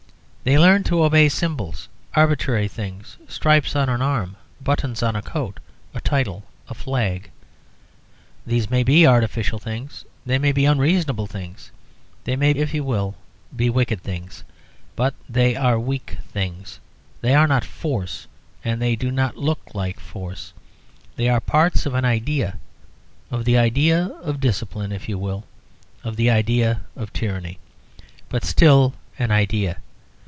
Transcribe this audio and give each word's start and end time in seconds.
They 0.43 0.57
learn 0.57 0.83
to 0.85 1.03
obey 1.03 1.29
symbols, 1.29 1.87
arbitrary 2.15 2.67
things, 2.67 3.15
stripes 3.27 3.75
on 3.75 3.89
an 3.89 4.01
arm, 4.01 4.37
buttons 4.59 5.03
on 5.03 5.15
a 5.15 5.21
coat, 5.21 5.59
a 5.93 6.01
title, 6.01 6.45
a 6.67 6.73
flag. 6.73 7.29
These 8.43 8.67
may 8.67 8.81
be 8.81 9.05
artificial 9.05 9.59
things; 9.59 10.03
they 10.25 10.39
may 10.39 10.51
be 10.51 10.65
unreasonable 10.65 11.27
things; 11.27 11.69
they 12.23 12.35
may, 12.35 12.49
if 12.49 12.73
you 12.73 12.83
will, 12.83 13.13
be 13.55 13.69
wicked 13.69 14.01
things; 14.01 14.43
but 14.95 15.13
they 15.29 15.55
are 15.55 15.79
weak 15.79 16.17
things. 16.31 16.79
They 17.21 17.35
are 17.35 17.47
not 17.47 17.63
Force, 17.63 18.25
and 18.65 18.81
they 18.81 18.95
do 18.95 19.11
not 19.11 19.37
look 19.37 19.59
like 19.75 19.99
Force. 19.99 20.53
They 21.17 21.29
are 21.29 21.39
parts 21.39 21.85
of 21.85 21.93
an 21.93 22.03
idea: 22.03 22.57
of 23.29 23.45
the 23.45 23.59
idea 23.59 24.05
of 24.23 24.39
discipline; 24.39 24.91
if 24.91 25.07
you 25.07 25.19
will, 25.19 25.43
of 26.03 26.15
the 26.15 26.31
idea 26.31 26.81
of 26.95 27.13
tyranny; 27.13 27.59
but 28.27 28.43
still 28.43 28.95
an 29.19 29.29
idea. 29.29 29.77